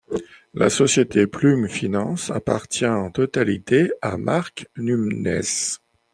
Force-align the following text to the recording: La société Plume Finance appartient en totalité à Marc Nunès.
La 0.55 0.71
société 0.71 1.27
Plume 1.27 1.69
Finance 1.69 2.31
appartient 2.31 2.87
en 2.87 3.11
totalité 3.11 3.91
à 4.01 4.17
Marc 4.17 4.65
Nunès. 4.75 5.79